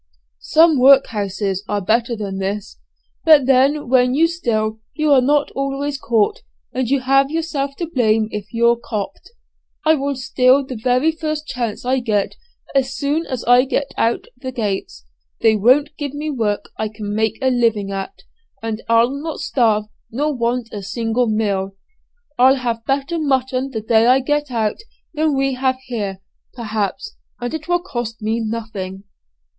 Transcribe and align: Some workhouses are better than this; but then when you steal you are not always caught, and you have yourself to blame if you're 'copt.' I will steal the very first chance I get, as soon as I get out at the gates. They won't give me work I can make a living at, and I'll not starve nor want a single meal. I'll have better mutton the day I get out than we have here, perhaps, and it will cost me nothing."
Some 0.39 0.79
workhouses 0.79 1.63
are 1.67 1.79
better 1.79 2.15
than 2.15 2.39
this; 2.39 2.79
but 3.23 3.45
then 3.45 3.87
when 3.87 4.15
you 4.15 4.25
steal 4.27 4.79
you 4.95 5.11
are 5.13 5.21
not 5.21 5.51
always 5.51 5.99
caught, 5.99 6.41
and 6.73 6.89
you 6.89 7.01
have 7.01 7.29
yourself 7.29 7.75
to 7.75 7.85
blame 7.85 8.27
if 8.31 8.51
you're 8.51 8.77
'copt.' 8.83 9.29
I 9.85 9.93
will 9.93 10.15
steal 10.15 10.65
the 10.65 10.75
very 10.75 11.11
first 11.11 11.45
chance 11.45 11.85
I 11.85 11.99
get, 11.99 12.35
as 12.73 12.97
soon 12.97 13.27
as 13.27 13.43
I 13.43 13.63
get 13.63 13.91
out 13.95 14.25
at 14.25 14.31
the 14.37 14.51
gates. 14.51 15.05
They 15.41 15.55
won't 15.55 15.95
give 15.99 16.15
me 16.15 16.31
work 16.31 16.71
I 16.79 16.87
can 16.89 17.13
make 17.13 17.37
a 17.39 17.51
living 17.51 17.91
at, 17.91 18.23
and 18.63 18.81
I'll 18.89 19.11
not 19.11 19.37
starve 19.39 19.85
nor 20.09 20.33
want 20.33 20.69
a 20.73 20.81
single 20.81 21.27
meal. 21.27 21.75
I'll 22.39 22.55
have 22.55 22.83
better 22.85 23.19
mutton 23.19 23.69
the 23.69 23.81
day 23.81 24.07
I 24.07 24.17
get 24.21 24.49
out 24.49 24.77
than 25.13 25.37
we 25.37 25.53
have 25.53 25.77
here, 25.85 26.21
perhaps, 26.55 27.13
and 27.39 27.53
it 27.53 27.67
will 27.67 27.83
cost 27.83 28.19
me 28.23 28.39
nothing." 28.39 29.03